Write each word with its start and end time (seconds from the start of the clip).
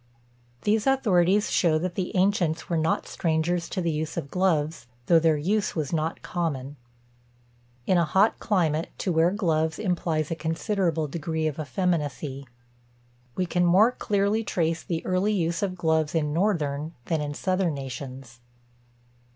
These 0.63 0.87
authorities 0.87 1.51
show 1.51 1.77
that 1.77 1.93
the 1.93 2.15
ancients 2.17 2.67
were 2.67 2.75
not 2.77 3.07
strangers 3.07 3.69
to 3.69 3.81
the 3.81 3.91
use 3.91 4.17
of 4.17 4.31
gloves, 4.31 4.87
though 5.05 5.19
their 5.19 5.37
use 5.37 5.75
was 5.75 5.93
not 5.93 6.23
common. 6.23 6.75
In 7.85 7.99
a 7.99 8.03
hot 8.05 8.39
climate 8.39 8.89
to 8.97 9.11
wear 9.13 9.29
gloves 9.29 9.77
implies 9.77 10.31
a 10.31 10.35
considerable 10.35 11.07
degree 11.07 11.45
of 11.45 11.59
effeminacy. 11.59 12.47
We 13.35 13.45
can 13.45 13.63
more 13.63 13.91
clearly 13.91 14.43
trace 14.43 14.81
the 14.81 15.05
early 15.05 15.33
use 15.33 15.61
of 15.61 15.77
gloves 15.77 16.15
in 16.15 16.33
northern 16.33 16.95
than 17.05 17.21
in 17.21 17.35
southern 17.35 17.75
nations. 17.75 18.39